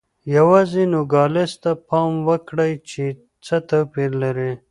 [0.35, 3.03] یوازې نوګالس ته پام وکړئ چې
[3.45, 4.51] څه توپیر لري.